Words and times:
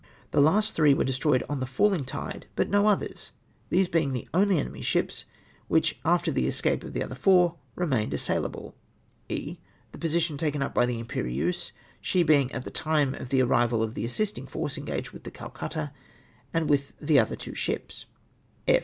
The 0.31 0.41
last 0.41 0.75
three 0.75 0.95
were 0.95 1.03
destroyed 1.03 1.43
on 1.47 1.59
the 1.59 1.67
falling 1.67 2.05
tide, 2.05 2.47
but 2.55 2.69
no 2.71 2.87
others! 2.87 3.33
These 3.69 3.87
being 3.87 4.13
the 4.13 4.27
only 4.33 4.57
enemy's 4.57 4.87
ships 4.87 5.25
which, 5.67 5.99
after 6.03 6.31
the 6.31 6.47
escape 6.47 6.83
of 6.83 6.93
the 6.93 7.01
othcu' 7.01 7.17
four, 7.17 7.55
remained 7.75 8.11
assailable. 8.11 8.73
E. 9.29 9.59
The 9.91 9.99
position 9.99 10.37
taken 10.37 10.63
up 10.63 10.73
by 10.73 10.87
the 10.87 10.99
Impe'rieuse, 10.99 11.71
she 12.01 12.23
being 12.23 12.51
at 12.51 12.63
the 12.65 12.71
time 12.71 13.13
of 13.13 13.29
the 13.29 13.43
arrival 13.43 13.83
of 13.83 13.93
the 13.93 14.05
assisting 14.05 14.47
force 14.47 14.75
engaged 14.75 15.11
with 15.11 15.23
the 15.23 15.29
Calcutta, 15.29 15.91
and 16.51 16.67
with 16.67 16.97
the 16.99 17.19
other 17.19 17.35
two 17.35 17.53
ships. 17.53 18.05
F. 18.67 18.79